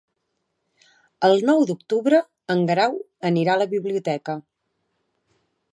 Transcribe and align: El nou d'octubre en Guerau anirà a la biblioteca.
El 1.29 1.43
nou 1.49 1.61
d'octubre 1.71 2.23
en 2.55 2.65
Guerau 2.71 2.99
anirà 3.31 3.55
a 3.57 3.63
la 3.65 3.69
biblioteca. 3.77 4.39